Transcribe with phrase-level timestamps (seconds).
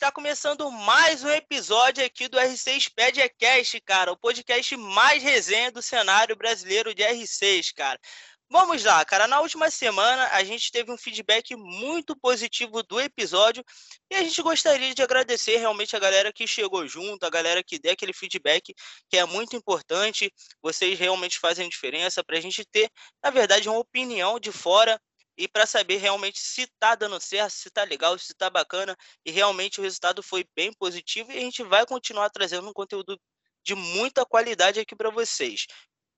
[0.00, 5.82] Está começando mais um episódio aqui do R6 Pedcast, cara, o podcast mais resenha do
[5.82, 8.00] cenário brasileiro de R6, cara.
[8.48, 9.28] Vamos lá, cara.
[9.28, 13.62] Na última semana a gente teve um feedback muito positivo do episódio
[14.10, 17.78] e a gente gostaria de agradecer realmente a galera que chegou junto, a galera que
[17.78, 18.74] deu aquele feedback
[19.10, 20.32] que é muito importante.
[20.62, 22.90] Vocês realmente fazem diferença para a gente ter,
[23.22, 24.98] na verdade, uma opinião de fora
[25.36, 29.30] e para saber realmente se tá dando certo, se tá legal, se tá bacana e
[29.30, 33.18] realmente o resultado foi bem positivo e a gente vai continuar trazendo um conteúdo
[33.64, 35.66] de muita qualidade aqui para vocês.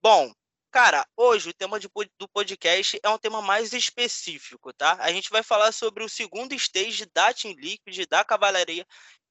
[0.02, 0.32] Bom,
[0.72, 1.86] Cara, hoje o tema de,
[2.18, 4.96] do podcast é um tema mais específico, tá?
[5.00, 8.86] A gente vai falar sobre o segundo stage da Team Liquid, da Cavalaria,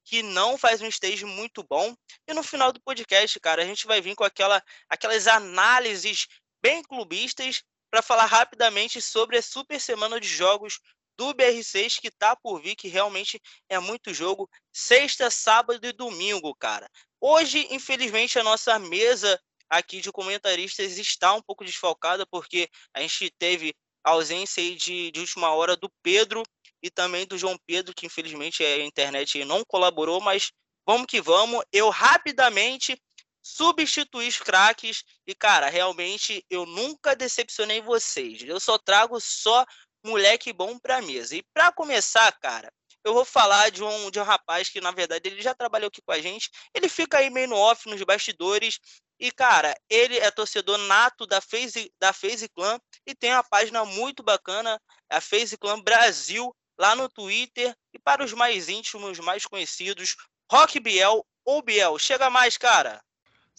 [0.05, 1.95] que não faz um stage muito bom.
[2.27, 6.27] E no final do podcast, cara, a gente vai vir com aquela, aquelas análises
[6.61, 10.79] bem clubistas para falar rapidamente sobre a super semana de jogos
[11.17, 13.39] do BR6 que tá por vir, que realmente
[13.69, 14.49] é muito jogo.
[14.71, 16.89] Sexta, sábado e domingo, cara.
[17.19, 19.39] Hoje, infelizmente, a nossa mesa
[19.69, 25.11] aqui de comentaristas está um pouco desfalcada, porque a gente teve a ausência aí de,
[25.11, 26.43] de última hora do Pedro
[26.81, 30.51] e também do João Pedro, que infelizmente a internet não colaborou, mas
[30.85, 31.63] vamos que vamos.
[31.71, 32.99] Eu rapidamente
[33.41, 38.41] substituí os craques e, cara, realmente eu nunca decepcionei vocês.
[38.43, 39.65] Eu só trago só
[40.03, 41.35] moleque bom para mesa.
[41.35, 42.71] E para começar, cara,
[43.03, 46.01] eu vou falar de um, de um rapaz que, na verdade, ele já trabalhou aqui
[46.01, 46.49] com a gente.
[46.73, 48.79] Ele fica aí meio no off, nos bastidores.
[49.19, 53.85] E, cara, ele é torcedor nato da FaZe, da FaZe Clan e tem uma página
[53.85, 57.75] muito bacana, a FaZe Clan Brasil, lá no Twitter.
[57.93, 60.15] E para os mais íntimos, mais conhecidos,
[60.51, 61.97] Rock Biel ou Biel.
[61.97, 63.01] Chega mais, cara!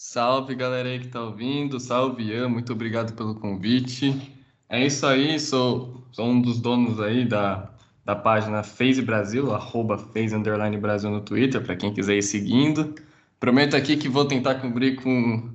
[0.04, 1.78] Salve, galera aí que tá ouvindo.
[1.78, 2.48] Salve, Ian.
[2.48, 4.34] Muito obrigado pelo convite.
[4.68, 7.72] É isso aí, sou, sou um dos donos aí da,
[8.04, 12.96] da página Face Brasil, arroba Face Underline Brasil no Twitter, para quem quiser ir seguindo.
[13.38, 15.48] Prometo aqui que vou tentar cobrir com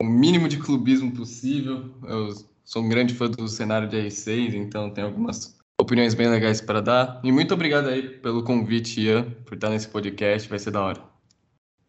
[0.00, 1.90] o mínimo de clubismo possível.
[2.06, 2.28] Eu
[2.64, 6.82] sou um grande fã do cenário de R6, então tenho algumas opiniões bem legais para
[6.82, 7.20] dar.
[7.24, 11.17] E muito obrigado aí pelo convite, Ian, por estar nesse podcast, vai ser da hora.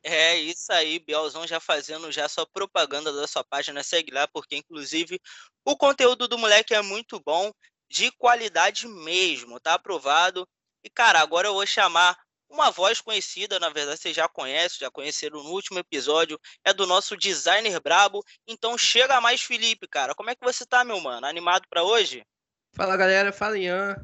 [0.04, 4.56] É isso aí, Bielzão já fazendo já sua propaganda da sua página, segue lá, porque
[4.56, 5.20] inclusive
[5.66, 7.52] o conteúdo do moleque é muito bom
[7.90, 10.48] de qualidade mesmo, tá aprovado.
[10.84, 12.18] E, cara, agora eu vou chamar
[12.50, 16.88] uma voz conhecida, na verdade vocês já conhecem, já conheceram no último episódio, é do
[16.88, 18.24] nosso designer brabo.
[18.48, 20.16] Então chega mais, Felipe, cara.
[20.16, 21.28] Como é que você tá, meu mano?
[21.28, 22.26] Animado para hoje?
[22.74, 23.31] Fala, galera.
[23.31, 23.96] Fala, Ian.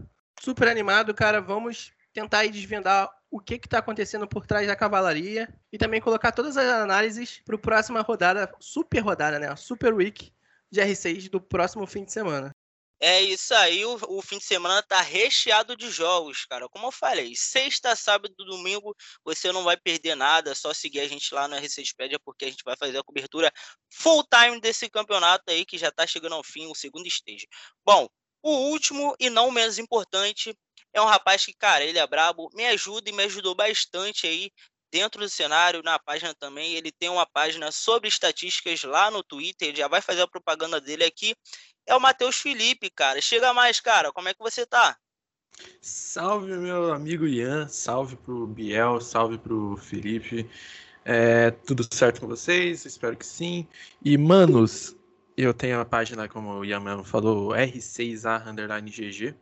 [0.41, 1.41] Super animado, cara.
[1.41, 6.31] Vamos tentar aí desvendar o que está acontecendo por trás da cavalaria e também colocar
[6.31, 9.53] todas as análises para a próxima rodada, super rodada, né?
[9.57, 10.31] Super Week
[10.71, 12.55] de R6 do próximo fim de semana.
[12.97, 16.69] É isso aí, o, o, fim de semana tá recheado de jogos, cara.
[16.69, 21.07] Como eu falei, sexta, sábado domingo você não vai perder nada, é só seguir a
[21.07, 23.51] gente lá no R6pedia porque a gente vai fazer a cobertura
[23.91, 27.49] full time desse campeonato aí que já tá chegando ao fim, o segundo stage.
[27.83, 28.07] Bom,
[28.41, 30.57] o último e não menos importante
[30.95, 34.51] é um rapaz que, cara, ele é brabo, me ajuda e me ajudou bastante aí
[34.91, 36.73] dentro do cenário, na página também.
[36.73, 40.81] Ele tem uma página sobre estatísticas lá no Twitter, ele já vai fazer a propaganda
[40.81, 41.35] dele aqui
[41.85, 43.21] é o Matheus Felipe, cara.
[43.21, 44.11] Chega mais, cara.
[44.11, 44.97] Como é que você tá?
[45.81, 47.67] Salve, meu amigo Ian.
[47.67, 48.99] Salve pro Biel.
[48.99, 50.49] Salve pro Felipe.
[51.03, 52.85] É, tudo certo com vocês?
[52.85, 53.67] Espero que sim.
[54.03, 54.95] E, manos,
[55.37, 59.35] eu tenho a página, como o Ian mesmo falou, R6A_GG.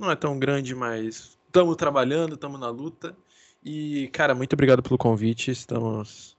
[0.00, 3.14] Não é tão grande, mas estamos trabalhando, estamos na luta.
[3.62, 5.50] E, cara, muito obrigado pelo convite.
[5.50, 6.38] Estamos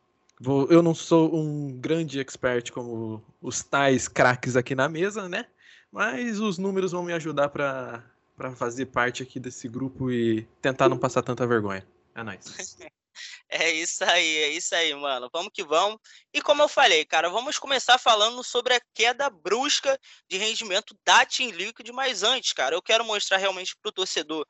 [0.71, 5.45] eu não sou um grande expert como os tais craques aqui na mesa, né?
[5.91, 8.03] Mas os números vão me ajudar para
[8.55, 11.85] fazer parte aqui desse grupo e tentar não passar tanta vergonha.
[12.15, 12.79] É nóis.
[13.53, 15.29] É isso aí, é isso aí, mano.
[15.33, 15.99] Vamos que vamos.
[16.33, 19.99] E como eu falei, cara, vamos começar falando sobre a queda brusca
[20.29, 24.47] de rendimento da Team Liquid, mas antes, cara, eu quero mostrar realmente pro torcedor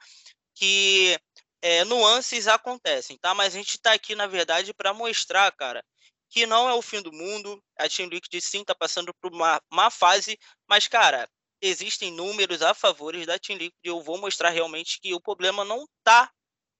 [0.53, 1.17] que
[1.63, 3.33] é, nuances acontecem, tá?
[3.33, 5.83] Mas a gente está aqui, na verdade, para mostrar, cara,
[6.29, 7.59] que não é o fim do mundo.
[7.79, 10.37] A Team Liquid sim está passando por uma má fase,
[10.69, 11.27] mas, cara,
[11.59, 13.79] existem números a favor da Team Liquid.
[13.83, 16.31] Eu vou mostrar realmente que o problema não está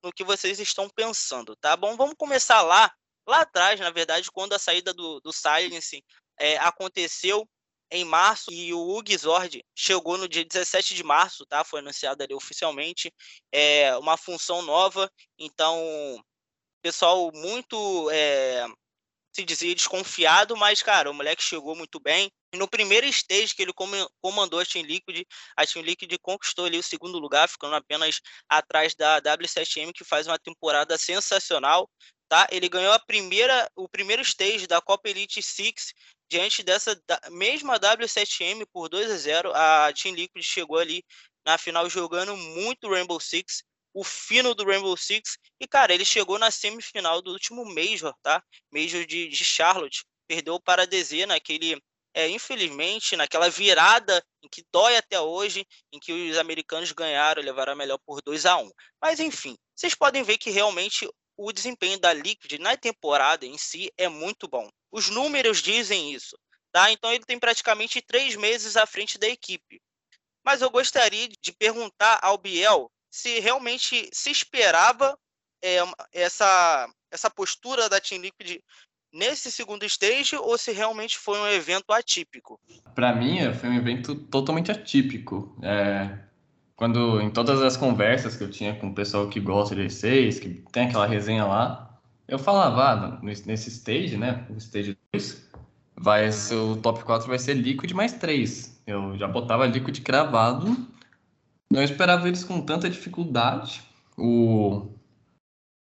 [0.03, 1.95] no que vocês estão pensando, tá bom?
[1.95, 2.92] Vamos começar lá,
[3.27, 6.03] lá atrás, na verdade, quando a saída do, do Silence
[6.39, 7.48] é, aconteceu
[7.92, 11.63] em março e o Ugzord chegou no dia 17 de março, tá?
[11.63, 13.13] Foi anunciado ali oficialmente
[13.51, 15.12] é uma função nova.
[15.38, 16.24] Então,
[16.81, 18.65] pessoal muito é,
[19.33, 22.30] se dizia desconfiado, mas, cara, o moleque chegou muito bem.
[22.54, 23.72] No primeiro stage que ele
[24.22, 25.25] comandou a Team Liquid,
[25.56, 28.19] a Team Liquid conquistou ali o segundo lugar, ficando apenas
[28.50, 31.89] atrás da W7M, que faz uma temporada sensacional.
[32.28, 32.48] Tá?
[32.51, 35.94] Ele ganhou a primeira, o primeiro stage da Copa Elite Six
[36.30, 36.98] diante dessa
[37.30, 39.51] mesma W7M por 2 a 0.
[39.54, 41.04] A Team Liquid chegou ali
[41.45, 43.63] na final jogando muito Rainbow Six
[43.94, 45.38] o fino do Rainbow Six.
[45.60, 48.44] E, cara, ele chegou na semifinal do último Major, tá?
[48.72, 50.04] Major de, de Charlotte.
[50.28, 51.82] Perdeu para a DZ naquele.
[52.14, 57.72] É, infelizmente, naquela virada em que dói até hoje, em que os americanos ganharam, levaram
[57.72, 58.70] a melhor por 2 a 1
[59.02, 63.92] Mas, enfim, vocês podem ver que realmente o desempenho da Liquid na temporada em si
[63.98, 64.70] é muito bom.
[64.92, 66.38] Os números dizem isso,
[66.72, 66.92] tá?
[66.92, 69.82] Então ele tem praticamente três meses à frente da equipe.
[70.44, 75.18] Mas eu gostaria de perguntar ao Biel se realmente se esperava
[75.62, 75.80] é,
[76.13, 78.60] essa, essa postura da Team Liquid
[79.13, 82.58] nesse segundo stage ou se realmente foi um evento atípico?
[82.96, 85.56] Para mim, é, foi um evento totalmente atípico.
[85.62, 86.18] É,
[86.78, 90.40] quando em todas as conversas que eu tinha com o pessoal que gosta de E6,
[90.40, 95.52] que tem aquela resenha lá, eu falava, ah, nesse stage, né, o stage 2,
[95.98, 98.81] vai o top 4 vai ser Liquid mais 3.
[98.88, 100.91] Eu já botava Liquid cravado
[101.72, 103.82] não esperava eles com tanta dificuldade.
[104.18, 104.90] O,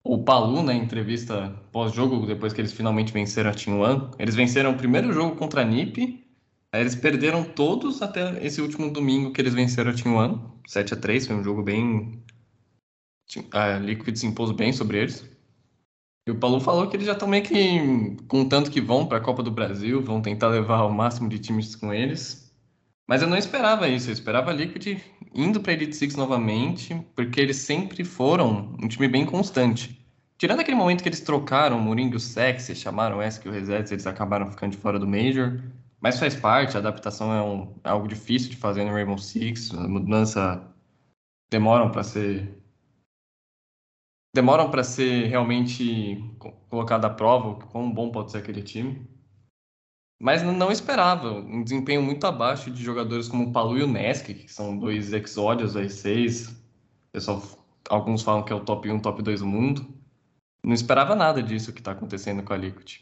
[0.05, 4.71] o Palu, na entrevista pós-jogo, depois que eles finalmente venceram a Team One, eles venceram
[4.71, 6.25] o primeiro jogo contra a NiP,
[6.73, 10.95] aí eles perderam todos até esse último domingo que eles venceram a Team One, 7
[10.95, 12.23] a 3 foi um jogo bem...
[13.53, 15.29] A Liquid se impôs bem sobre eles.
[16.27, 19.19] E o Paulo falou que eles já estão meio que com tanto que vão para
[19.19, 22.45] a Copa do Brasil, vão tentar levar o máximo de times com eles.
[23.07, 24.99] Mas eu não esperava isso, eu esperava a Liquid
[25.35, 30.01] indo para Elite Six novamente, porque eles sempre foram um time bem constante.
[30.39, 33.49] Tirando aquele momento que eles trocaram o Mourinho e o Sexy, chamaram o Esk e
[33.49, 35.61] o Reset, eles acabaram ficando de fora do Major.
[36.01, 39.73] Mas faz parte, a adaptação é, um, é algo difícil de fazer no Rainbow Six,
[39.73, 40.63] a mudança
[41.51, 42.63] demoram para ser
[44.35, 46.23] demoram para ser realmente
[46.69, 49.07] colocada à prova quão bom pode ser aquele time.
[50.25, 51.33] Mas não esperava.
[51.33, 55.13] Um desempenho muito abaixo de jogadores como o Palu e o Nesk, que são dois
[55.13, 56.51] exódios aí 6
[57.13, 57.43] Pessoal,
[57.91, 59.87] alguns falam que é o top 1, top 2 do mundo.
[60.65, 63.01] Não esperava nada disso que está acontecendo com a Liquid.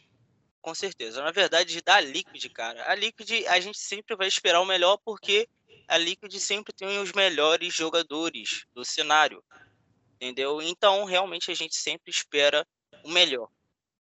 [0.60, 1.22] Com certeza.
[1.22, 5.48] Na verdade, da Liquid, cara, a Liquid a gente sempre vai esperar o melhor porque
[5.86, 9.44] a Liquid sempre tem os melhores jogadores do cenário.
[10.16, 10.60] Entendeu?
[10.60, 12.66] Então, realmente, a gente sempre espera
[13.04, 13.48] o melhor.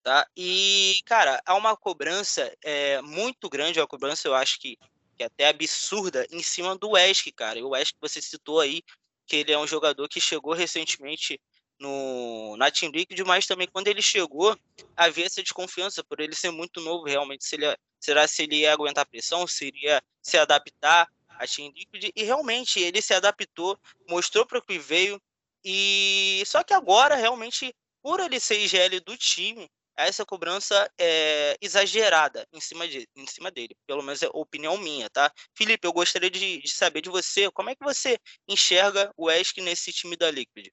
[0.03, 0.27] Tá?
[0.35, 4.79] E, cara, há uma cobrança é, muito grande, uma cobrança, eu acho que,
[5.17, 7.59] que é até absurda, em cima do Wesk, cara.
[7.59, 8.83] E o Wesk, você citou aí,
[9.27, 11.39] que ele é um jogador que chegou recentemente
[11.79, 14.57] no, na Team Liquid, mas também quando ele chegou,
[14.97, 18.73] havia essa desconfiança por ele ser muito novo, realmente, se ele, será se ele ia
[18.73, 24.47] aguentar pressão, se iria se adaptar à Team Liquid, e realmente ele se adaptou, mostrou
[24.47, 25.21] para o que veio,
[25.65, 29.71] e só que agora, realmente, por ele ser IGL do time,
[30.07, 33.77] essa cobrança é exagerada em cima, de, em cima dele.
[33.87, 35.31] Pelo menos é opinião minha, tá?
[35.55, 38.19] Felipe, eu gostaria de, de saber de você, como é que você
[38.49, 40.69] enxerga o Esk nesse time da Liquid?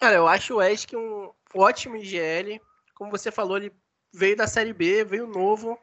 [0.00, 2.60] Cara, eu acho o Esk um ótimo IGL.
[2.94, 3.72] Como você falou, ele
[4.12, 5.78] veio da Série B, veio novo.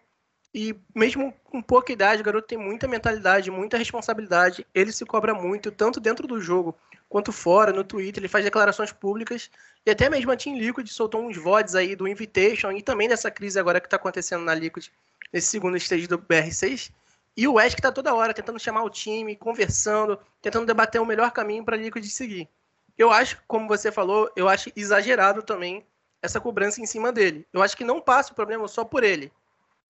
[0.53, 4.65] E mesmo com pouca idade, o garoto tem muita mentalidade, muita responsabilidade.
[4.73, 6.77] Ele se cobra muito, tanto dentro do jogo
[7.13, 9.47] quanto fora, no Twitter, ele faz declarações públicas,
[9.85, 13.29] e até mesmo a Team Liquid soltou uns VODs aí do Invitation, e também dessa
[13.29, 14.87] crise agora que está acontecendo na Liquid,
[15.31, 16.91] nesse segundo stage do BR6,
[17.37, 21.29] e o Wesk está toda hora tentando chamar o time, conversando, tentando debater o melhor
[21.29, 22.49] caminho para a Liquid seguir.
[22.97, 25.85] Eu acho, como você falou, eu acho exagerado também
[26.19, 27.45] essa cobrança em cima dele.
[27.53, 29.31] Eu acho que não passa o problema só por ele.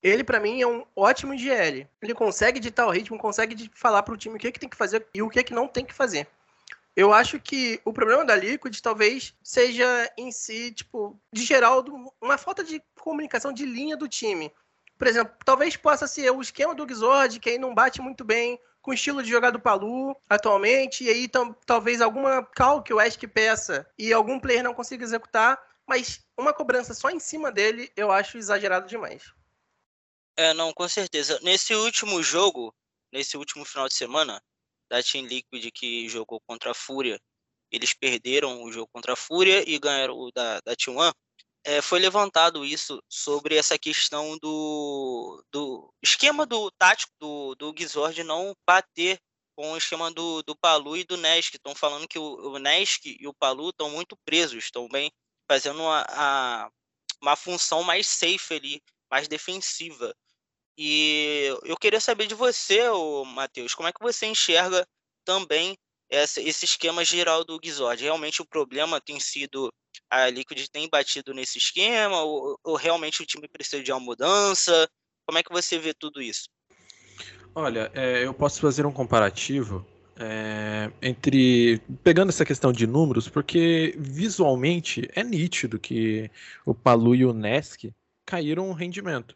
[0.02, 1.88] Ele, para mim, é um ótimo GL.
[2.02, 4.76] Ele consegue ditar o ritmo, consegue falar para o time o que, que tem que
[4.76, 6.28] fazer e o que, que não tem que fazer.
[6.96, 11.84] Eu acho que o problema da Liquid talvez seja em si, tipo, de geral,
[12.22, 14.54] uma falta de comunicação de linha do time.
[14.98, 18.60] Por exemplo, talvez possa ser o esquema do Xord, que aí não bate muito bem
[18.82, 21.30] com o estilo de jogar do Palu atualmente, e aí
[21.66, 26.54] talvez alguma call que o Ask peça e algum player não consiga executar, mas uma
[26.54, 29.34] cobrança só em cima dele eu acho exagerado demais.
[30.36, 31.40] É, não, com certeza.
[31.42, 32.76] Nesse último jogo,
[33.12, 34.44] nesse último final de semana,
[34.94, 37.20] da Team Liquid que jogou contra a Fúria,
[37.72, 41.12] eles perderam o jogo contra a Fúria e ganharam o da, da Team One,
[41.66, 48.24] é, foi levantado isso sobre essa questão do, do esquema do tático do, do Gizord
[48.24, 49.20] não bater
[49.58, 51.56] com o esquema do, do Palu e do Nesk.
[51.56, 55.12] Estão falando que o, o Nesk e o Palu estão muito presos, estão bem
[55.50, 56.70] fazendo uma, a,
[57.20, 60.14] uma função mais safe ali, mais defensiva.
[60.78, 62.82] E eu queria saber de você,
[63.34, 64.88] Matheus, como é que você enxerga
[65.24, 65.78] também
[66.10, 68.04] essa, esse esquema geral do Gizord?
[68.04, 69.72] Realmente o problema tem sido
[70.10, 74.88] a Liquid tem batido nesse esquema ou, ou realmente o time precisa de uma mudança?
[75.26, 76.50] Como é que você vê tudo isso?
[77.56, 83.94] Olha, é, eu posso fazer um comparativo é, entre pegando essa questão de números, porque
[83.98, 86.30] visualmente é nítido que
[86.66, 87.92] o Palu e o Nesk
[88.26, 89.36] caíram um rendimento.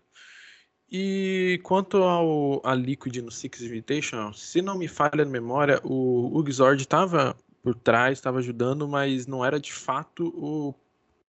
[0.90, 6.32] E quanto ao a Liquid no Six Invitation, se não me falha a memória, o,
[6.38, 10.74] o Xord estava por trás, estava ajudando, mas não era de fato o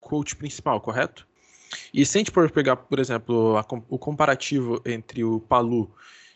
[0.02, 1.26] coach principal, correto?
[1.94, 5.90] E se a gente for pegar, por exemplo, a, o comparativo entre o Palu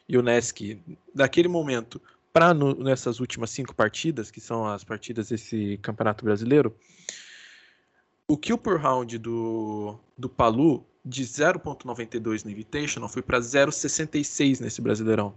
[0.07, 0.77] e o Nesk
[1.13, 2.01] daquele momento
[2.31, 6.73] para nessas últimas cinco partidas, que são as partidas desse Campeonato Brasileiro,
[8.25, 14.81] o kill per round do, do Palu de 0.92 no Invitational foi para 0.66 nesse
[14.81, 15.33] Brasileirão.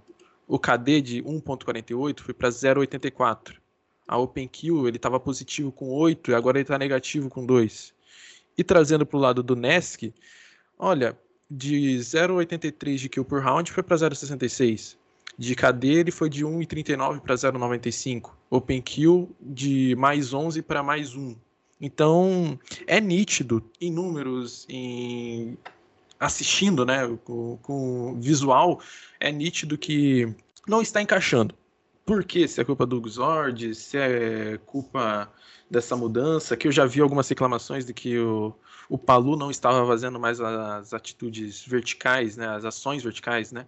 [0.47, 3.55] O KD de 1.48 foi para 0.84.
[4.07, 7.95] A Open Kill ele estava positivo com 8 e agora ele está negativo com 2.
[8.57, 10.13] E trazendo para o lado do Nesk,
[10.79, 11.19] olha,
[11.51, 14.97] de 0,83 de kill por round foi para 0,66.
[15.37, 18.31] De KD ele foi de 1,39 para 0,95.
[18.51, 21.35] Open kill de mais 11 para mais 1.
[21.81, 25.59] Então é nítido em números, em
[26.19, 28.81] assistindo, né, com, com visual,
[29.21, 30.35] é nítido que
[30.67, 31.55] não está encaixando.
[32.07, 32.47] Por quê?
[32.47, 35.31] Se é culpa do Xord, se é culpa
[35.71, 38.55] dessa mudança, que eu já vi algumas reclamações de que o,
[38.89, 43.67] o Palu não estava fazendo mais as atitudes verticais, né, as ações verticais, né?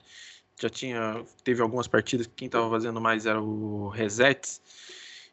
[0.59, 4.61] Já tinha teve algumas partidas que quem estava fazendo mais era o Resets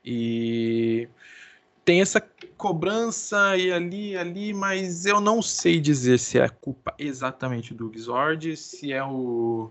[0.04, 1.08] e
[1.86, 2.22] tem essa
[2.58, 8.56] cobrança e ali ali, mas eu não sei dizer se é culpa exatamente do Xord,
[8.56, 9.70] se é o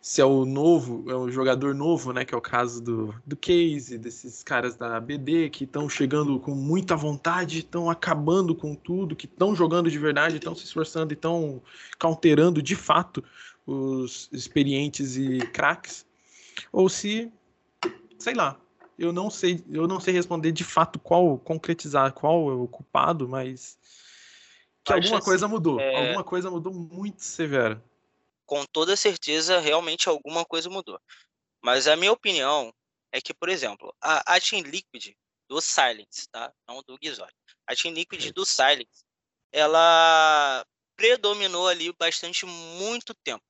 [0.00, 2.24] se é o novo, é o jogador novo, né?
[2.24, 6.54] Que é o caso do, do Case, desses caras da BD que estão chegando com
[6.54, 11.14] muita vontade, estão acabando com tudo, que estão jogando de verdade, estão se esforçando e
[11.14, 11.60] estão
[11.98, 13.22] counterando de fato
[13.66, 16.06] os experientes e craques,
[16.72, 17.30] ou se,
[18.18, 18.58] sei lá,
[18.98, 23.28] eu não sei, eu não sei responder de fato qual concretizar qual é o culpado,
[23.28, 23.78] mas
[24.84, 25.94] que Acho alguma assim, coisa mudou, é...
[25.94, 27.82] alguma coisa mudou muito severa
[28.48, 30.98] com toda certeza, realmente alguma coisa mudou.
[31.62, 32.72] Mas a minha opinião
[33.12, 35.14] é que, por exemplo, a, a Team Liquid
[35.46, 36.50] do Silence, tá?
[36.66, 37.32] Não do Gizori.
[37.66, 39.04] A Team Liquid do Silence,
[39.52, 40.64] ela
[40.96, 43.44] predominou ali bastante muito tempo,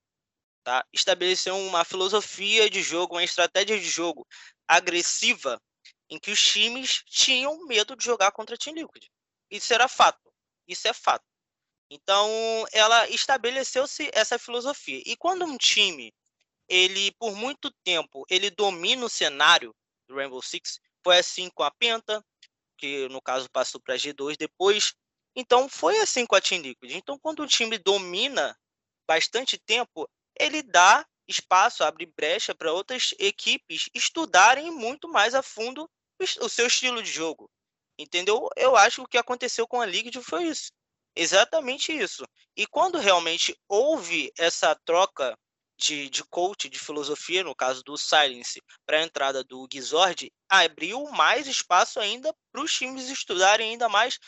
[0.64, 0.84] tá?
[0.92, 4.26] Estabeleceu uma filosofia de jogo, uma estratégia de jogo
[4.68, 5.60] agressiva
[6.10, 9.06] em que os times tinham medo de jogar contra a Team Liquid.
[9.50, 10.32] Isso era fato.
[10.66, 11.24] Isso é fato.
[11.90, 12.28] Então,
[12.70, 15.02] ela estabeleceu-se essa filosofia.
[15.06, 16.12] E quando um time,
[16.68, 19.74] ele por muito tempo, ele domina o cenário
[20.06, 22.24] do Rainbow Six, foi assim com a Penta,
[22.76, 24.94] que no caso passou para G2 depois.
[25.34, 26.92] Então, foi assim com a Team Liquid.
[26.92, 28.58] Então, quando o time domina
[29.06, 30.08] bastante tempo,
[30.38, 35.88] ele dá espaço, abre brecha para outras equipes estudarem muito mais a fundo
[36.40, 37.48] o seu estilo de jogo.
[37.98, 38.48] Entendeu?
[38.56, 40.70] Eu acho que o que aconteceu com a Liquid foi isso.
[41.14, 42.24] Exatamente isso.
[42.56, 45.36] E quando realmente houve essa troca
[45.76, 51.04] de, de coach, de filosofia, no caso do Silence, para a entrada do Gizord, abriu
[51.10, 54.18] mais espaço ainda para os times estudarem ainda mais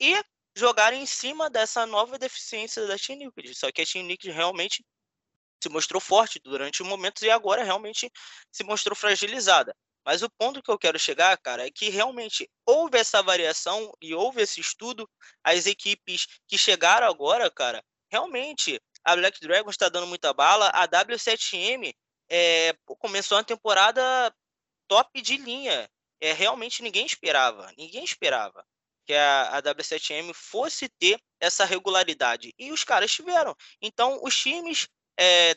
[0.00, 0.20] e
[0.56, 3.54] jogarem em cima dessa nova deficiência da Team Liquid.
[3.54, 4.84] Só que a Team Liquid realmente
[5.66, 8.10] se mostrou forte durante momentos e agora realmente
[8.52, 9.74] se mostrou fragilizada.
[10.04, 14.14] Mas o ponto que eu quero chegar, cara, é que realmente houve essa variação e
[14.14, 15.08] houve esse estudo.
[15.42, 20.68] As equipes que chegaram agora, cara, realmente a Black Dragon está dando muita bala.
[20.68, 21.92] A W7M
[22.30, 24.32] é, começou a temporada
[24.86, 25.90] top de linha.
[26.20, 27.72] É, realmente ninguém esperava.
[27.76, 28.64] Ninguém esperava
[29.04, 32.52] que a, a W7M fosse ter essa regularidade.
[32.56, 33.56] E os caras tiveram.
[33.80, 35.56] Então, os times é,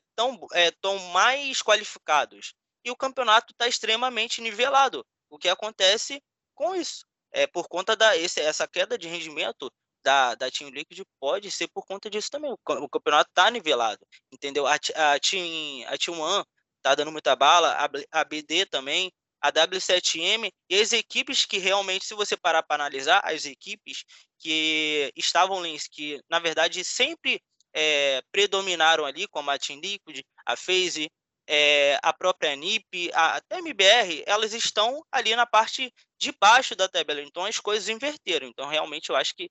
[0.54, 0.72] é,
[1.12, 5.06] mais qualificados e o campeonato está extremamente nivelado.
[5.30, 6.22] O que acontece
[6.56, 7.06] com isso?
[7.32, 9.72] É por conta da esse, essa queda de rendimento
[10.04, 12.52] da, da Team Liquid pode ser por conta disso também.
[12.52, 14.66] O, campeonato está nivelado, entendeu?
[14.66, 16.46] A, a, Team, a Team One
[16.78, 19.12] está dando muita bala, a, a BD também,
[19.42, 24.04] a W7M e as equipes que realmente, se você parar para analisar, as equipes
[24.40, 25.62] que estavam
[25.92, 27.42] que na verdade sempre
[27.74, 31.10] é, predominaram ali, como a Team Liquid, a FaZe,
[31.48, 36.76] é, a própria NIP, a, até a MBR, elas estão ali na parte de baixo
[36.76, 37.22] da tabela.
[37.22, 38.48] Então as coisas inverteram.
[38.48, 39.50] Então realmente eu acho que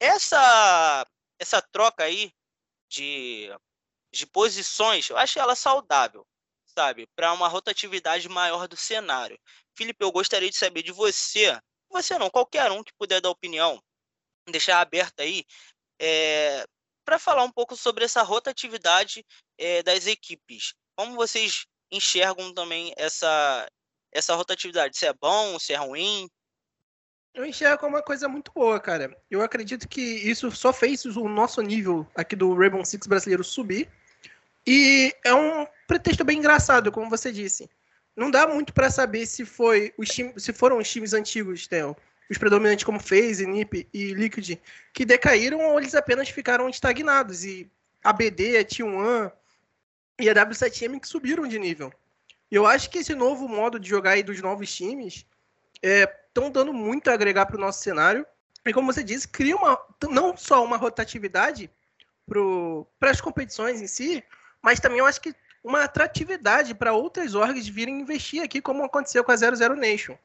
[0.00, 1.06] essa
[1.38, 2.32] essa troca aí
[2.88, 3.50] de,
[4.12, 6.26] de posições, eu acho ela saudável,
[6.64, 7.06] sabe?
[7.14, 9.38] Para uma rotatividade maior do cenário.
[9.76, 11.60] Felipe, eu gostaria de saber de você,
[11.90, 13.82] você não, qualquer um que puder dar opinião,
[14.48, 15.44] deixar aberto aí,
[16.00, 16.64] é,
[17.06, 19.24] para falar um pouco sobre essa rotatividade
[19.56, 20.74] é, das equipes.
[20.96, 23.66] Como vocês enxergam também essa,
[24.12, 24.98] essa rotatividade?
[24.98, 26.28] Se é bom, se é ruim?
[27.32, 29.16] Eu enxergo como uma coisa muito boa, cara.
[29.30, 33.88] Eu acredito que isso só fez o nosso nível aqui do Rainbow Six brasileiro subir.
[34.66, 37.70] E é um pretexto bem engraçado, como você disse.
[38.16, 41.94] Não dá muito para saber se foi os time, se foram os times antigos, Theo,
[42.30, 44.58] os predominantes como FaZe, NiP e Liquid,
[44.92, 47.44] que decaíram ou eles apenas ficaram estagnados.
[47.44, 47.70] E
[48.02, 49.32] a BD, a T1
[50.18, 51.92] e a W7M que subiram de nível.
[52.50, 55.26] Eu acho que esse novo modo de jogar aí dos novos times
[55.82, 58.26] estão é, dando muito a agregar para o nosso cenário.
[58.64, 61.70] E como você disse, cria uma, não só uma rotatividade
[62.98, 64.24] para as competições em si,
[64.62, 69.24] mas também eu acho que uma atratividade para outras orgs virem investir aqui, como aconteceu
[69.24, 70.16] com a 00 Nation.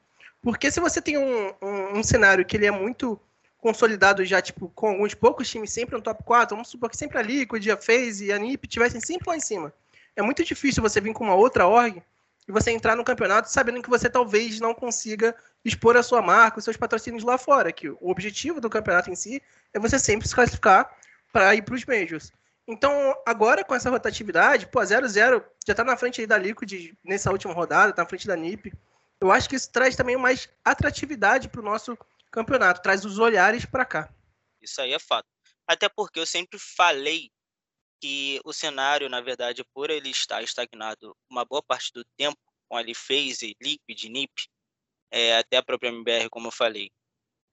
[0.42, 3.18] Porque se você tem um, um, um, cenário que ele é muito
[3.58, 7.16] consolidado já, tipo, com alguns poucos times sempre no top 4, vamos supor que sempre
[7.16, 9.72] a Liquid, a FaZe e a NiP tivessem sempre lá em cima.
[10.16, 12.02] É muito difícil você vir com uma outra org
[12.48, 15.34] e você entrar no campeonato sabendo que você talvez não consiga
[15.64, 19.14] expor a sua marca, os seus patrocínios lá fora, que o objetivo do campeonato em
[19.14, 19.40] si
[19.72, 20.90] é você sempre se classificar
[21.32, 22.32] para ir para os Majors.
[22.66, 27.54] Então, agora com essa rotatividade, pô, 0-0 já está na frente da Liquid nessa última
[27.54, 28.72] rodada, está na frente da NiP.
[29.22, 31.96] Eu acho que isso traz também mais atratividade para o nosso
[32.28, 34.12] campeonato, traz os olhares para cá.
[34.60, 35.28] Isso aí é fato.
[35.64, 37.30] Até porque eu sempre falei
[38.00, 42.36] que o cenário, na verdade, por ele estar estagnado uma boa parte do tempo,
[42.68, 44.32] com ali phase, liquid, nip,
[45.08, 46.90] é, até a própria MBR, como eu falei,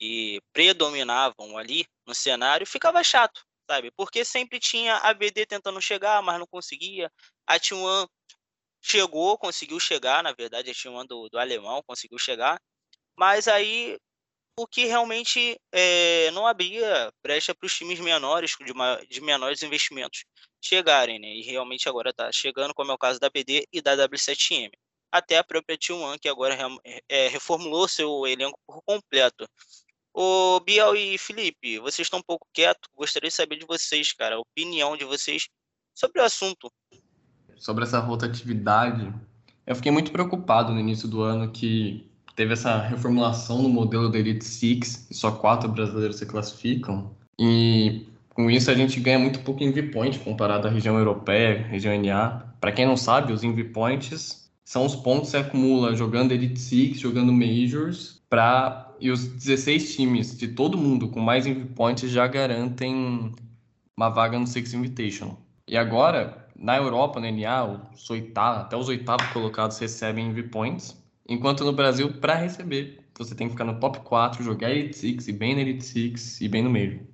[0.01, 3.91] e predominavam ali no cenário, ficava chato, sabe?
[3.91, 7.12] Porque sempre tinha a BD tentando chegar, mas não conseguia.
[7.45, 8.10] A T1
[8.89, 12.60] chegou, conseguiu chegar, na verdade, a T1 do, do alemão conseguiu chegar,
[13.17, 13.97] mas aí
[14.58, 18.73] o que realmente é, não abria brecha para os times menores, de,
[19.08, 20.25] de menores investimentos,
[20.62, 21.30] chegarem, né?
[21.30, 24.71] E realmente agora está chegando, como é o caso da PD e da W7M.
[25.12, 26.58] Até a própria T1, que agora
[27.08, 29.47] é, reformulou seu elenco por completo.
[30.13, 32.89] O Biel e Felipe, vocês estão um pouco quietos.
[32.93, 35.47] Gostaria de saber de vocês, cara, a opinião de vocês
[35.95, 36.69] sobre o assunto.
[37.60, 39.13] Sobre essa rotatividade,
[39.67, 44.17] eu fiquei muito preocupado no início do ano que teve essa reformulação no modelo da
[44.17, 47.12] Elite Six, e só quatro brasileiros se classificam.
[47.38, 51.93] E com isso a gente ganha muito pouco em V-Point comparado à região europeia, região
[52.02, 52.45] NA.
[52.62, 56.60] Para quem não sabe, os Envy Points são os pontos que se acumula jogando Elite
[56.60, 62.10] Six, jogando Majors, para e os 16 times de todo mundo com mais Envy Points
[62.10, 63.34] já garantem
[63.98, 65.36] uma vaga no Six Invitation.
[65.67, 71.00] E agora, na Europa, no NA, os oitavos, até os oitavos colocados recebem Envy Points
[71.32, 75.28] Enquanto no Brasil, para receber, você tem que ficar no top 4, jogar Elite Six,
[75.28, 77.08] e bem na Elite Six, e bem no meio.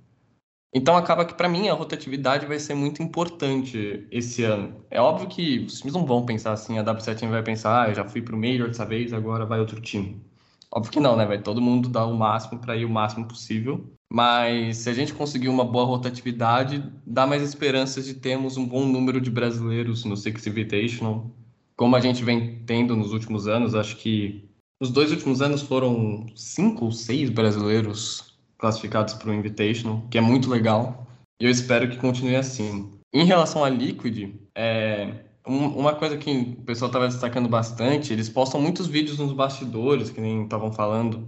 [0.72, 4.82] Então acaba que para mim a rotatividade vai ser muito importante esse ano.
[4.90, 7.94] É óbvio que os times não vão pensar assim, a W7 vai pensar, ah, eu
[7.94, 10.24] já fui pro Major dessa vez, agora vai outro time.
[10.76, 11.24] Óbvio que não, né?
[11.24, 13.90] Vai todo mundo dar o máximo para ir o máximo possível.
[14.12, 18.84] Mas se a gente conseguir uma boa rotatividade, dá mais esperanças de termos um bom
[18.84, 21.30] número de brasileiros no Six Invitational
[21.76, 24.48] como a gente vem tendo nos últimos anos, acho que
[24.80, 30.20] nos dois últimos anos foram cinco ou seis brasileiros classificados para o Invitational, que é
[30.20, 31.06] muito legal.
[31.40, 32.90] E eu espero que continue assim.
[33.12, 38.28] Em relação à Liquid, é, um, uma coisa que o pessoal estava destacando bastante, eles
[38.28, 41.26] postam muitos vídeos nos bastidores, que nem estavam falando,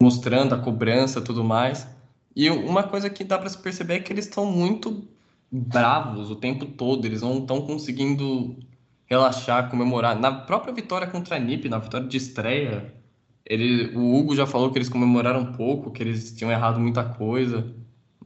[0.00, 1.86] mostrando a cobrança tudo mais.
[2.34, 5.06] E uma coisa que dá para se perceber é que eles estão muito
[5.50, 8.56] bravos o tempo todo, eles não estão conseguindo
[9.04, 10.18] relaxar, comemorar.
[10.18, 12.94] Na própria vitória contra a NiP, na vitória de estreia,
[13.44, 17.74] ele, o Hugo já falou que eles comemoraram pouco, que eles tinham errado muita coisa.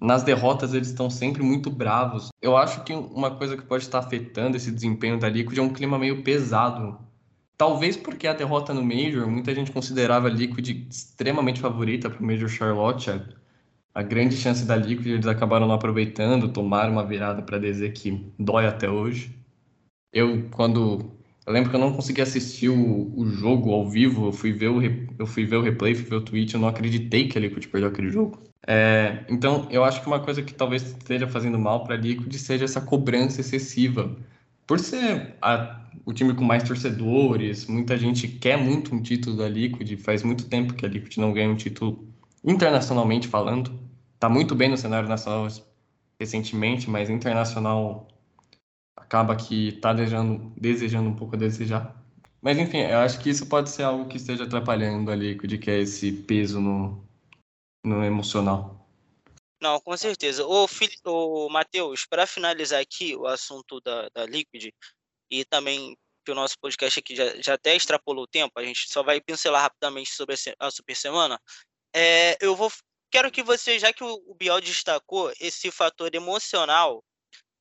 [0.00, 2.28] Nas derrotas eles estão sempre muito bravos.
[2.40, 5.72] Eu acho que uma coisa que pode estar afetando esse desempenho da Liquid é um
[5.72, 6.98] clima meio pesado.
[7.56, 12.26] Talvez porque a derrota no Major, muita gente considerava a Liquid extremamente favorita para o
[12.26, 13.10] Major Charlotte.
[13.94, 18.30] A grande chance da Liquid eles acabaram não aproveitando, tomaram uma virada para dizer que
[18.38, 19.34] dói até hoje.
[20.12, 21.15] Eu, quando.
[21.46, 24.68] Eu lembro que eu não consegui assistir o, o jogo ao vivo, eu fui, ver
[24.68, 24.82] o,
[25.16, 27.66] eu fui ver o replay, fui ver o tweet, eu não acreditei que a Liquid
[27.68, 28.42] perdeu aquele jogo.
[28.66, 32.34] É, então, eu acho que uma coisa que talvez esteja fazendo mal para a Liquid
[32.34, 34.16] seja essa cobrança excessiva.
[34.66, 39.48] Por ser a, o time com mais torcedores, muita gente quer muito um título da
[39.48, 42.08] Liquid, faz muito tempo que a Liquid não ganha um título
[42.44, 43.78] internacionalmente falando.
[44.14, 45.46] Está muito bem no cenário nacional
[46.18, 48.08] recentemente, mas internacional
[48.96, 51.94] acaba que está desejando, desejando um pouco a desejar.
[52.40, 55.70] Mas enfim, eu acho que isso pode ser algo que esteja atrapalhando a Liquid, que
[55.70, 57.06] é esse peso no,
[57.84, 58.88] no emocional.
[59.60, 60.46] Não, com certeza.
[60.46, 60.66] Ô,
[61.04, 64.70] Ô Matheus, para finalizar aqui o assunto da, da Liquid,
[65.30, 68.88] e também que o nosso podcast aqui já, já até extrapolou o tempo, a gente
[68.88, 71.40] só vai pincelar rapidamente sobre a Super Semana.
[71.94, 72.70] É, eu vou
[73.10, 77.02] quero que você, já que o Biel destacou esse fator emocional,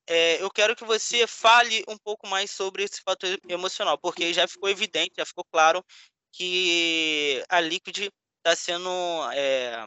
[0.08, 4.48] é, eu quero que você fale um pouco mais sobre esse fator emocional, porque já
[4.48, 5.84] ficou evidente, já ficou claro
[6.32, 8.90] que a Liquid está sendo,
[9.34, 9.86] é,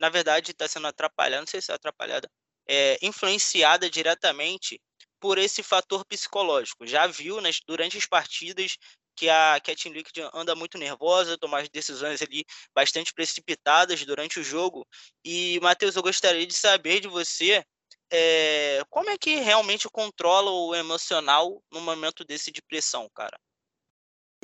[0.00, 2.28] na verdade, está sendo atrapalhada, não sei se é atrapalhada,
[2.66, 4.80] é, influenciada diretamente
[5.20, 6.86] por esse fator psicológico.
[6.86, 8.76] Já viu nas, durante as partidas
[9.14, 12.44] que a, que Team Liquid anda muito nervosa, tomar decisões ali
[12.74, 14.86] bastante precipitadas durante o jogo.
[15.24, 17.64] E, Matheus, eu gostaria de saber de você
[18.12, 23.38] é, como é que realmente controla o emocional no momento desse de pressão, cara?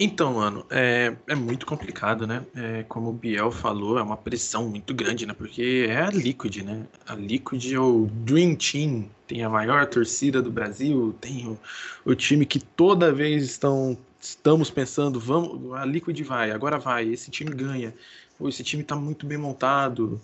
[0.00, 2.46] Então, mano, é, é muito complicado, né?
[2.54, 5.34] É, como o Biel falou, é uma pressão muito grande, né?
[5.34, 6.86] Porque é a Liquid, né?
[7.04, 11.58] A Liquid é o Dream Team, tem a maior torcida do Brasil, tem o,
[12.04, 17.28] o time que toda vez estão, estamos pensando, vamos, a Liquid vai, agora vai, esse
[17.28, 17.92] time ganha.
[18.38, 20.20] Pô, esse time tá muito bem montado.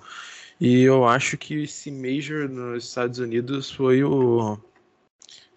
[0.60, 4.58] E eu acho que esse Major nos Estados Unidos foi o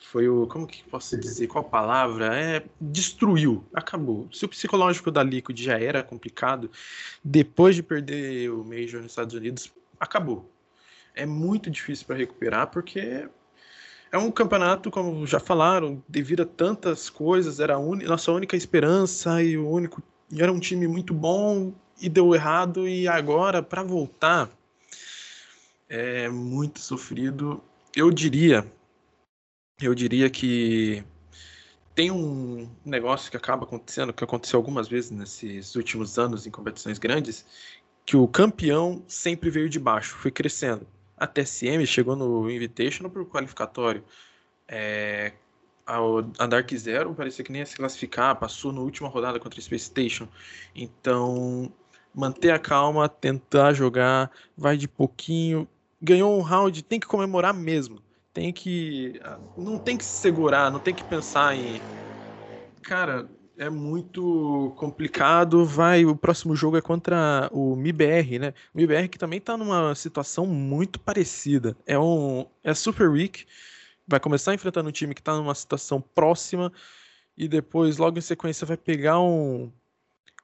[0.08, 0.48] foi o.
[0.48, 1.48] Como que posso dizer?
[1.48, 2.36] Qual palavra?
[2.36, 2.64] É.
[2.80, 3.64] Destruiu.
[3.74, 4.28] Acabou.
[4.32, 6.72] Se o psicológico da Liquid já era complicado,
[7.24, 10.50] depois de perder o Major nos Estados Unidos, acabou.
[11.14, 13.28] É muito difícil para recuperar, porque
[14.12, 17.98] é um campeonato, como já falaram, devido a tantas coisas, era a un...
[17.98, 20.02] nossa única esperança e o único.
[20.32, 24.50] E era um time muito bom e deu errado, e agora, para voltar,
[25.90, 27.64] é muito sofrido.
[27.96, 28.66] Eu diria
[29.80, 31.04] eu diria que
[31.94, 36.98] tem um negócio que acaba acontecendo, que aconteceu algumas vezes nesses últimos anos em competições
[36.98, 37.46] grandes,
[38.06, 40.88] que o campeão sempre veio de baixo, foi crescendo.
[41.16, 44.04] A TSM chegou no Invitational por qualificatório.
[44.68, 45.34] É,
[45.86, 49.64] a Dark Zero parecia que nem ia se classificar, passou na última rodada contra a
[49.64, 50.28] Space Station.
[50.76, 51.72] Então,
[52.14, 55.68] manter a calma, tentar jogar, vai de pouquinho.
[56.02, 58.02] Ganhou um round, tem que comemorar mesmo
[58.38, 59.20] tem que.
[59.58, 61.82] Não tem que se segurar, não tem que pensar em.
[62.84, 65.66] Cara, é muito complicado.
[65.66, 68.54] Vai, o próximo jogo é contra o MIBR, né?
[68.76, 71.76] O MIBR que também tá numa situação muito parecida.
[71.84, 73.48] É um é Super Week,
[74.08, 76.72] vai começar enfrentando um time que tá numa situação próxima
[77.36, 79.72] e depois logo em sequência vai pegar um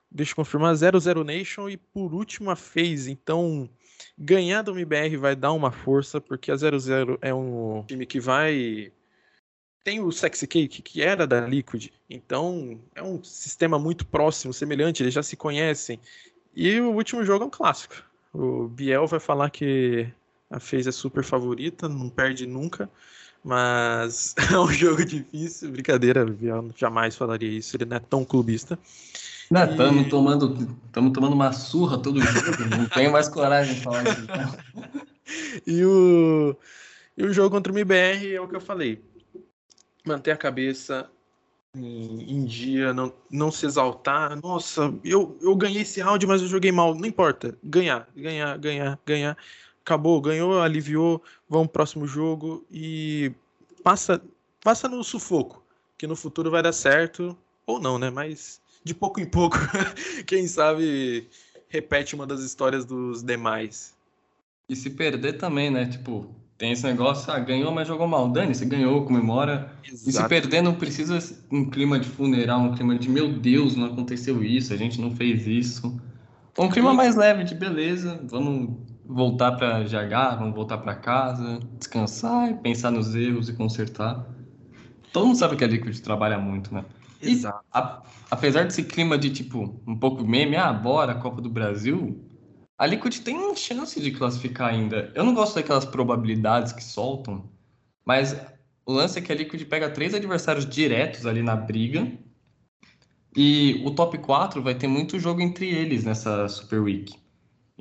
[0.10, 3.12] deixa eu confirmar 00 Nation e por último a FaZe.
[3.12, 3.70] Então,
[4.17, 8.91] Ganhar do MBR vai dar uma força, porque a 00 é um time que vai.
[9.84, 15.03] Tem o Sexy Cake, que era da Liquid, então é um sistema muito próximo, semelhante,
[15.03, 15.99] eles já se conhecem.
[16.56, 17.95] E o último jogo é um clássico.
[18.34, 20.08] O Biel vai falar que
[20.49, 22.89] a FaZe é super favorita, não perde nunca,
[23.43, 25.71] mas é um jogo difícil.
[25.71, 28.79] Brincadeira, Biel jamais falaria isso, ele não é tão clubista.
[29.62, 30.10] Estamos e...
[30.10, 34.28] tomando, tomando uma surra todo jogo, não tenho mais coragem de falar isso.
[35.68, 36.58] e, o,
[37.18, 39.04] e o jogo contra o MBR é o que eu falei.
[40.06, 41.10] Manter a cabeça
[41.76, 44.39] em, em, dia, não, não se exaltar.
[44.42, 46.94] Nossa, eu, eu ganhei esse round, mas eu joguei mal.
[46.96, 47.58] Não importa.
[47.63, 49.38] Ganhar, ganhar, ganhar, ganhar.
[49.82, 51.22] Acabou, ganhou, aliviou.
[51.50, 53.32] Vamos pro próximo jogo e
[53.84, 54.22] passa,
[54.63, 55.63] passa no sufoco.
[55.98, 57.38] Que no futuro vai dar certo.
[57.66, 58.10] Ou não, né?
[58.10, 59.58] Mas de pouco em pouco,
[60.26, 61.28] quem sabe
[61.69, 63.93] repete uma das histórias dos demais.
[64.69, 65.86] E se perder também, né?
[65.86, 68.30] Tipo, tem esse negócio, ah, ganhou, mas jogou mal.
[68.30, 69.74] Dani, você ganhou, comemora.
[69.84, 70.10] Exato.
[70.10, 71.19] E se perder, não precisa
[71.52, 75.15] um clima de funeral, um clima de meu Deus, não aconteceu isso, a gente não
[75.15, 76.00] fez isso.
[76.58, 78.69] Um clima mais leve, de beleza, vamos
[79.04, 84.26] voltar para GH, vamos voltar para casa, descansar e pensar nos erros e consertar.
[85.12, 86.86] Todo mundo sabe que a Liquid trabalha muito, né?
[87.29, 87.63] Exato.
[87.71, 92.23] A, apesar desse clima de tipo um pouco meme, ah, bora, Copa do Brasil,
[92.77, 95.12] a Liquid tem chance de classificar ainda.
[95.15, 97.49] Eu não gosto daquelas probabilidades que soltam,
[98.05, 98.36] mas
[98.86, 102.12] o lance é que a Liquid pega três adversários diretos ali na briga.
[103.36, 107.15] E o top 4 vai ter muito jogo entre eles nessa Super Week.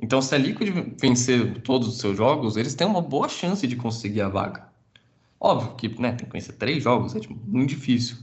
[0.01, 3.75] Então, se a Liquid vencer todos os seus jogos, eles têm uma boa chance de
[3.75, 4.67] conseguir a vaga.
[5.39, 8.17] Óbvio que né, tem que vencer três jogos, é tipo, muito difícil.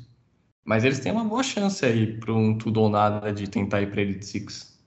[0.70, 3.90] Mas eles têm uma boa chance aí para um tudo ou nada de tentar ir
[3.90, 4.78] para Elite Six.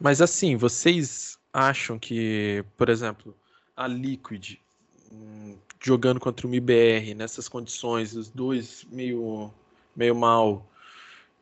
[0.00, 3.36] Mas assim, vocês acham que, por exemplo,
[3.76, 4.58] a Liquid
[5.10, 9.50] hum, jogando contra o MIBR nessas condições, os dois meio,
[9.96, 10.64] meio mal.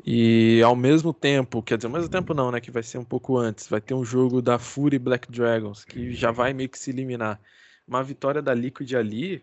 [0.03, 2.59] E ao mesmo tempo, quer dizer, ao mesmo tempo não, né?
[2.59, 3.69] Que vai ser um pouco antes.
[3.69, 7.39] Vai ter um jogo da Fury Black Dragons, que já vai meio que se eliminar.
[7.87, 9.43] Uma vitória da Liquid ali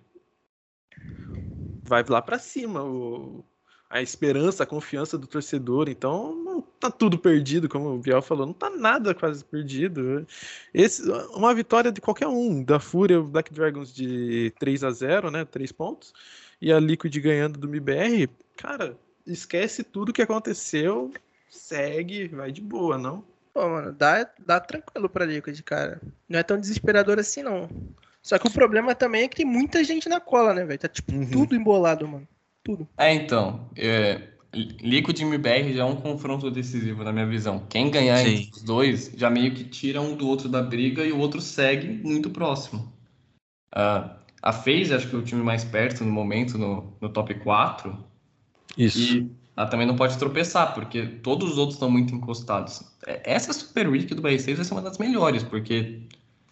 [1.83, 2.83] vai lá para cima.
[2.83, 3.45] O,
[3.91, 5.89] a esperança, a confiança do torcedor.
[5.89, 10.25] Então, não tá tudo perdido, como o Biel falou, não tá nada quase perdido.
[10.73, 15.43] Esse, uma vitória de qualquer um, da Fúria Black Dragons de 3 a 0 né?
[15.43, 16.13] 3 pontos,
[16.61, 21.11] e a Liquid ganhando do MBR, cara, esquece tudo que aconteceu,
[21.49, 23.25] segue, vai de boa, não?
[23.53, 26.01] Pô, mano, dá, dá tranquilo pra Liquid, cara.
[26.29, 27.69] Não é tão desesperador assim, não.
[28.21, 30.79] Só que o problema também é que tem muita gente na cola, né, velho?
[30.79, 31.29] Tá tipo uhum.
[31.29, 32.25] tudo embolado, mano
[32.63, 32.87] tudo.
[32.97, 33.67] É, então.
[33.75, 34.21] É,
[34.53, 37.65] Liquid e MBR já é um confronto decisivo, na minha visão.
[37.69, 38.35] Quem ganhar Sim.
[38.35, 41.39] entre os dois já meio que tira um do outro da briga e o outro
[41.39, 42.91] segue muito próximo.
[43.73, 44.09] Uh,
[44.41, 47.97] a FaZe, acho que é o time mais perto no momento, no, no top 4.
[48.77, 48.99] Isso.
[48.99, 52.83] E ela também não pode tropeçar, porque todos os outros estão muito encostados.
[53.05, 56.01] É, essa Super Week do BR6 vai ser uma das melhores, porque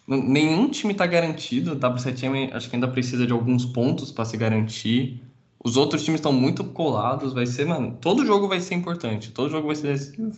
[0.06, 1.72] nenhum time está garantido.
[1.72, 5.22] O W7M acho que ainda precisa de alguns pontos para se garantir.
[5.62, 9.50] Os outros times estão muito colados, vai ser, mano, todo jogo vai ser importante, todo
[9.50, 10.34] jogo vai ser decisivo.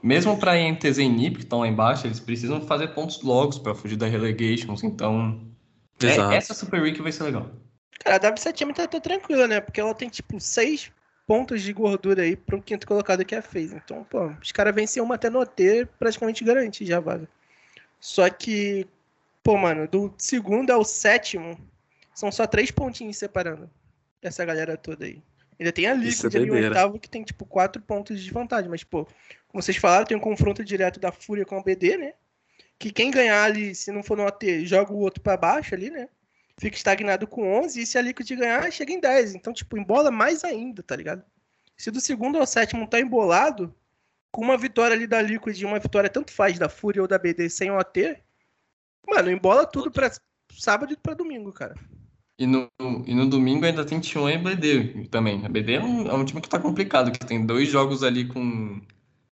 [0.00, 3.74] Mesmo para INTZ e NIP, que estão lá embaixo, eles precisam fazer pontos logos para
[3.74, 5.40] fugir da relegations, então
[6.00, 7.50] é, essa Super Week vai ser legal.
[7.98, 9.60] Cara, a W7M tá, tá tranquila, né?
[9.60, 10.92] Porque ela tem, tipo, seis
[11.26, 13.72] pontos de gordura aí pro quinto colocado que é a fez.
[13.72, 17.26] Então, pô, os caras venciam uma até no OT, praticamente garante já vaga.
[17.98, 18.86] Só que,
[19.42, 21.58] pô, mano, do segundo ao sétimo,
[22.14, 23.68] são só três pontinhos separando
[24.28, 25.22] essa galera toda aí.
[25.58, 28.68] Ainda tem a Liquid é ali, o oitavo, que tem, tipo, quatro pontos de vantagem.
[28.68, 29.06] Mas, pô,
[29.48, 32.14] como vocês falaram, tem um confronto direto da Fúria com o BD, né?
[32.78, 35.90] Que quem ganhar ali, se não for no AT, joga o outro para baixo ali,
[35.90, 36.08] né?
[36.58, 37.80] Fica estagnado com 11.
[37.80, 39.36] E se a Liquid ganhar, chega em 10.
[39.36, 41.24] Então, tipo, embola mais ainda, tá ligado?
[41.76, 43.74] Se do segundo ao sétimo tá embolado,
[44.30, 47.18] com uma vitória ali da Liquid e uma vitória tanto faz da Fúria ou da
[47.18, 48.20] BD sem o AT,
[49.06, 50.10] mano, embola tudo pra
[50.52, 51.74] sábado e pra domingo, cara.
[52.38, 52.68] E no,
[53.06, 55.44] e no domingo ainda tem T1 e BD também.
[55.46, 58.26] A BD é um, é um time que tá complicado, que tem dois jogos ali
[58.26, 58.80] com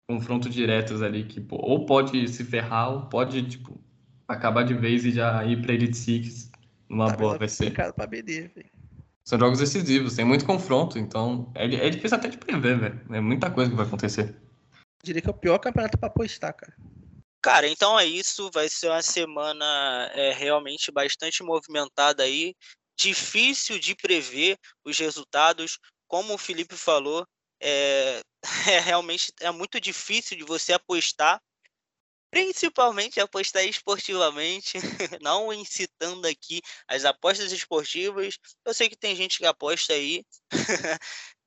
[0.09, 3.81] confronto diretos ali, que pô, ou pode se ferrar, ou pode, tipo,
[4.29, 6.51] acabar de vez e já ir pra Elite Six
[6.89, 7.73] numa tá boa vai ser.
[7.73, 8.51] Pra BD,
[9.25, 13.01] São jogos decisivos, tem muito confronto, então é, é difícil até de prever, velho.
[13.11, 14.37] É muita coisa que vai acontecer.
[14.75, 16.73] Eu diria que é o pior campeonato pra apostar, cara.
[17.43, 18.49] Cara, então é isso.
[18.55, 19.65] Vai ser uma semana
[20.15, 22.55] é, realmente bastante movimentada aí
[22.97, 25.79] difícil de prever os resultados.
[26.07, 27.27] Como o Felipe falou,
[27.61, 28.21] é,
[28.71, 31.41] é realmente é muito difícil de você apostar,
[32.31, 34.79] principalmente apostar esportivamente,
[35.23, 38.39] não incitando aqui as apostas esportivas.
[38.65, 40.25] Eu sei que tem gente que aposta aí,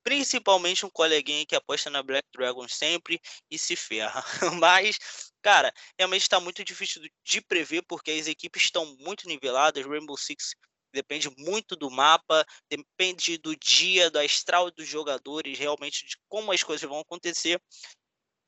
[0.03, 4.23] principalmente um coleguinha que aposta na Black Dragon sempre e se ferra.
[4.59, 4.97] Mas,
[5.41, 9.85] cara, realmente está muito difícil de prever porque as equipes estão muito niveladas.
[9.85, 10.53] Rainbow Six
[10.95, 16.63] depende muito do mapa, depende do dia, do astral dos jogadores, realmente de como as
[16.63, 17.61] coisas vão acontecer.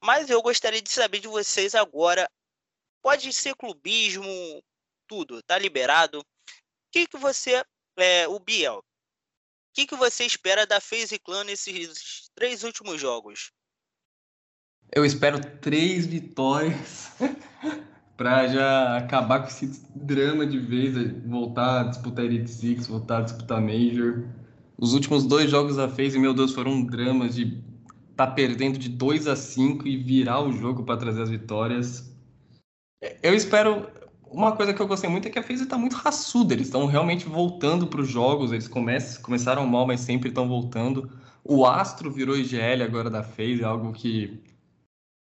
[0.04, 2.30] Mas eu gostaria de saber de vocês agora.
[3.02, 4.64] Pode ser clubismo,
[5.08, 6.20] tudo, tá liberado.
[6.20, 6.26] O
[6.92, 7.64] que, que você,
[7.98, 8.84] é, o Biel, o
[9.74, 13.52] que, que você espera da FaZe Clan nesses três últimos jogos?
[14.92, 17.12] Eu espero três vitórias
[18.18, 23.22] para já acabar com esse drama de vez, voltar a disputar Elite Six, voltar a
[23.22, 24.24] disputar Major.
[24.76, 27.62] Os últimos dois jogos da FaZe, meu Deus, foram dramas de
[28.16, 32.12] tá perdendo de 2 a 5 e virar o jogo para trazer as vitórias.
[33.22, 33.88] Eu espero
[34.32, 36.88] uma coisa que eu gostei muito é que a FaZe está muito raçuda, eles estão
[36.88, 41.12] realmente voltando para os jogos, eles come começaram mal, mas sempre estão voltando.
[41.44, 44.42] O Astro virou IGL agora da FaZe, algo que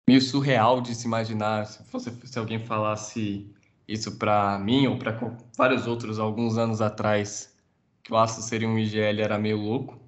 [0.09, 3.51] meio surreal de se imaginar se, fosse, se alguém falasse
[3.87, 5.19] isso para mim ou para
[5.57, 7.55] vários outros alguns anos atrás,
[8.03, 10.01] que o Astro seria um IGL era meio louco.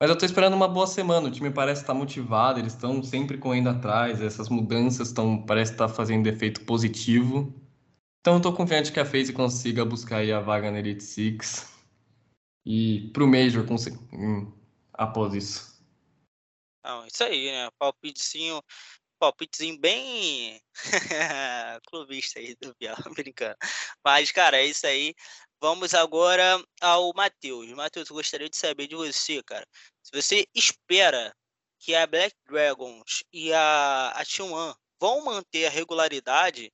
[0.00, 3.38] Mas eu estou esperando uma boa semana, o time parece estar motivado, eles estão sempre
[3.38, 7.54] correndo atrás, essas mudanças estão parece estar fazendo efeito positivo.
[8.20, 11.68] Então eu estou confiante que a FaZe consiga buscar aí a vaga na Elite Six
[12.66, 13.64] e para o Major
[14.12, 14.52] hum,
[14.92, 15.71] após isso.
[16.84, 17.70] Não, isso aí, né?
[17.78, 18.62] Palpitezinho,
[19.18, 20.60] palpitezinho bem
[21.86, 23.56] clubista aí do Biel, brincando.
[24.04, 25.14] Mas, cara, é isso aí.
[25.60, 27.68] Vamos agora ao Matheus.
[27.70, 29.66] Matheus, eu gostaria de saber de você, cara.
[30.02, 31.32] Se você espera
[31.78, 36.72] que a Black Dragons e a, a T1 vão manter a regularidade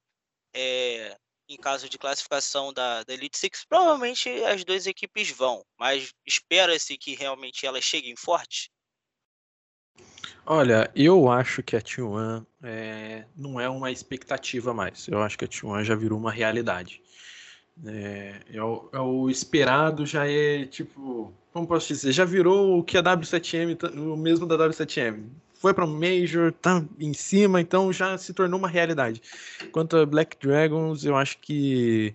[0.54, 1.16] é,
[1.48, 6.96] em caso de classificação da, da Elite Six, provavelmente as duas equipes vão, mas espera-se
[6.98, 8.68] que realmente elas cheguem fortes?
[10.50, 15.06] Olha, eu acho que a T1 é, não é uma expectativa mais.
[15.06, 17.02] Eu acho que a T1 já virou uma realidade.
[17.84, 21.34] É, é, o, é, o, esperado, já é tipo.
[21.52, 22.12] Como posso dizer?
[22.12, 25.26] Já virou o que a W7M, tá, o mesmo da W7M.
[25.52, 29.20] Foi para o Major, tá em cima, então já se tornou uma realidade.
[29.70, 32.14] Quanto a Black Dragons, eu acho que,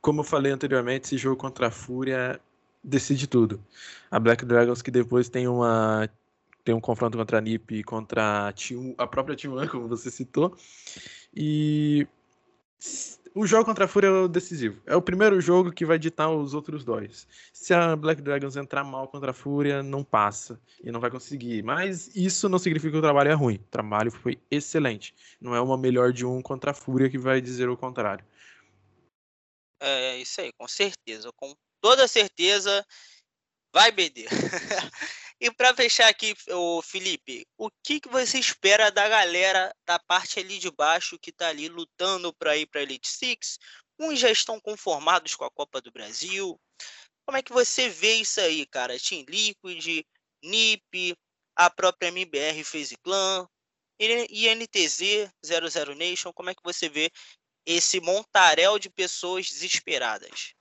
[0.00, 2.40] como eu falei anteriormente, esse jogo contra a Fúria
[2.82, 3.60] decide tudo.
[4.10, 6.08] A Black Dragons que depois tem uma
[6.64, 10.10] tem um confronto contra a NiP e contra a, T1, a própria T1, como você
[10.10, 10.56] citou.
[11.34, 12.06] E
[13.34, 14.82] o jogo contra a Fúria é o decisivo.
[14.86, 17.26] É o primeiro jogo que vai ditar os outros dois.
[17.52, 21.62] Se a Black Dragons entrar mal contra a Fúria, não passa e não vai conseguir.
[21.62, 23.56] Mas isso não significa que o trabalho é ruim.
[23.56, 25.14] O trabalho foi excelente.
[25.40, 28.24] Não é uma melhor de um contra a Fúria que vai dizer o contrário.
[29.80, 31.30] É isso aí, com certeza.
[31.36, 32.84] Com toda certeza,
[33.72, 34.26] vai BD.
[35.40, 40.38] E para fechar aqui, o Felipe, o que, que você espera da galera da parte
[40.38, 43.58] ali de baixo que está ali lutando para ir para Elite Six?
[43.98, 46.60] Uns já estão conformados com a Copa do Brasil.
[47.24, 49.00] Como é que você vê isso aí, cara?
[49.00, 50.04] Team Liquid,
[50.42, 51.16] NiP,
[51.56, 53.48] a própria MBR FaZe Clan,
[53.98, 56.34] INTZ 00 Nation.
[56.34, 57.10] Como é que você vê
[57.64, 60.52] esse montaréu de pessoas desesperadas?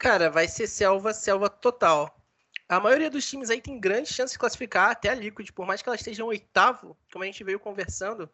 [0.00, 2.25] Cara, vai ser selva, selva total
[2.68, 5.82] a maioria dos times aí tem grande chance de classificar até a Liquid, por mais
[5.82, 8.28] que ela esteja em oitavo, como a gente veio conversando,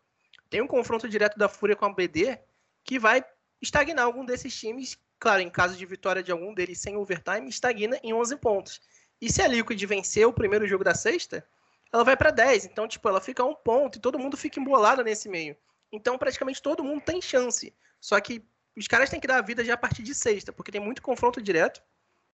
[0.48, 2.38] tem um confronto direto da Fúria com a BD
[2.84, 3.24] que vai
[3.60, 7.98] estagnar algum desses times, claro, em caso de vitória de algum deles sem overtime, estagna
[8.02, 8.80] em 11 pontos.
[9.20, 11.46] E se a Liquid vencer o primeiro jogo da sexta,
[11.92, 14.58] ela vai para 10, então tipo, ela fica a um ponto e todo mundo fica
[14.58, 15.56] embolado nesse meio.
[15.92, 17.74] Então praticamente todo mundo tem chance.
[18.00, 18.44] Só que
[18.76, 21.02] os caras têm que dar a vida já a partir de sexta, porque tem muito
[21.02, 21.82] confronto direto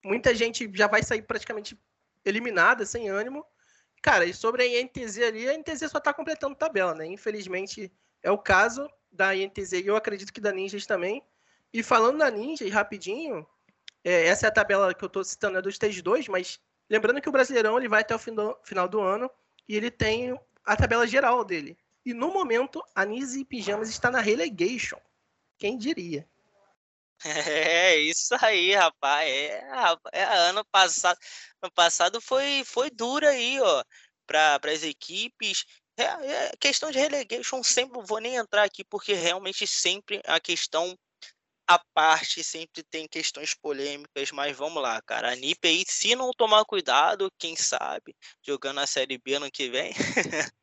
[0.03, 1.79] muita gente já vai sair praticamente
[2.25, 3.45] eliminada, sem ânimo.
[4.03, 7.07] Cara, e sobre a INTZ ali, a INTZ só tá completando tabela, né?
[7.07, 11.23] Infelizmente é o caso da INTZ e eu acredito que da Ninjas também.
[11.73, 13.47] E falando da Ninjas, rapidinho,
[14.03, 17.21] é, essa é a tabela que eu tô citando, é do Stage 2, mas lembrando
[17.21, 19.31] que o Brasileirão ele vai até o do, final do ano
[19.69, 21.77] e ele tem a tabela geral dele.
[22.05, 24.99] E no momento, a Nise Pijamas está na relegation.
[25.59, 26.29] Quem diria?
[27.25, 29.29] É, isso aí, rapaz.
[29.29, 29.63] É,
[30.13, 31.19] é ano passado,
[31.63, 33.85] ano passado foi, foi duro aí, ó,
[34.27, 35.65] para as equipes.
[35.97, 40.97] É, é, questão de relegation, sempre vou nem entrar aqui, porque realmente sempre a questão
[41.69, 45.33] a parte sempre tem questões polêmicas, mas vamos lá, cara.
[45.33, 48.15] A NiP aí, se não tomar cuidado, quem sabe,
[48.47, 49.93] jogando a Série B ano que vem,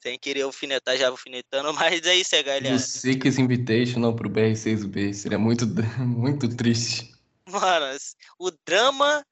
[0.00, 2.74] Sem querer alfinetar, já alfinetando, mas é isso aí, galera.
[2.74, 5.66] O Six Invitational pro BR6B seria muito,
[5.98, 7.12] muito triste.
[7.48, 7.96] Mano,
[8.38, 9.24] o drama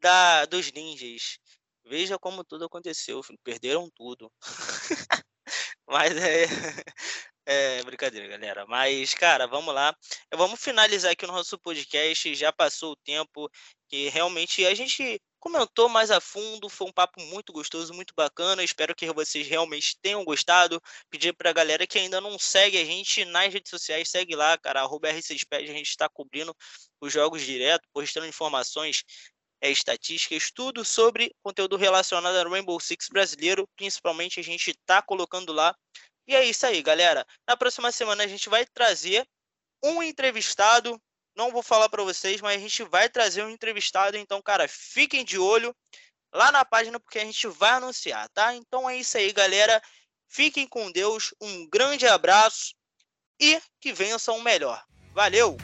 [0.00, 1.38] da, dos ninjas.
[1.86, 3.38] Veja como tudo aconteceu, filho.
[3.42, 4.30] perderam tudo.
[5.88, 6.46] mas é,
[7.46, 8.66] é brincadeira, galera.
[8.66, 9.94] Mas, cara, vamos lá.
[10.34, 12.34] Vamos finalizar aqui o nosso podcast.
[12.34, 13.50] Já passou o tempo
[14.08, 16.68] realmente a gente comentou mais a fundo.
[16.68, 18.64] Foi um papo muito gostoso, muito bacana.
[18.64, 20.80] Espero que vocês realmente tenham gostado.
[21.10, 24.56] Pedir para a galera que ainda não segue a gente nas redes sociais, segue lá,
[24.58, 25.64] cara, arroba R6Pad.
[25.64, 26.56] A gente está cobrindo
[27.00, 29.04] os jogos direto, postando informações,
[29.60, 33.68] é, estatísticas, tudo sobre conteúdo relacionado ao Rainbow Six brasileiro.
[33.76, 35.74] Principalmente a gente está colocando lá.
[36.26, 37.24] E é isso aí, galera.
[37.46, 39.26] Na próxima semana a gente vai trazer
[39.82, 40.98] um entrevistado
[41.36, 44.16] não vou falar para vocês, mas a gente vai trazer um entrevistado.
[44.16, 45.74] Então, cara, fiquem de olho
[46.32, 48.54] lá na página porque a gente vai anunciar, tá?
[48.54, 49.82] Então é isso aí, galera.
[50.28, 51.34] Fiquem com Deus.
[51.40, 52.74] Um grande abraço
[53.40, 54.84] e que vençam o melhor.
[55.12, 55.56] Valeu!